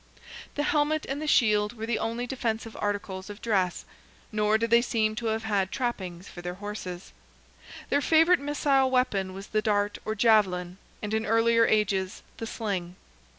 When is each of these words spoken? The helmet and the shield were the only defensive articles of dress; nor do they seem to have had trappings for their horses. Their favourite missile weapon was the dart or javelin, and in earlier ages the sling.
The 0.55 0.63
helmet 0.63 1.05
and 1.07 1.21
the 1.21 1.27
shield 1.27 1.73
were 1.77 1.85
the 1.85 1.99
only 1.99 2.25
defensive 2.25 2.75
articles 2.79 3.29
of 3.29 3.39
dress; 3.39 3.85
nor 4.31 4.57
do 4.57 4.65
they 4.65 4.81
seem 4.81 5.15
to 5.17 5.27
have 5.27 5.43
had 5.43 5.71
trappings 5.71 6.27
for 6.27 6.41
their 6.41 6.55
horses. 6.55 7.13
Their 7.91 8.01
favourite 8.01 8.39
missile 8.39 8.89
weapon 8.89 9.31
was 9.35 9.49
the 9.49 9.61
dart 9.61 9.99
or 10.03 10.15
javelin, 10.15 10.79
and 11.03 11.13
in 11.13 11.27
earlier 11.27 11.67
ages 11.67 12.23
the 12.37 12.47
sling. 12.47 12.95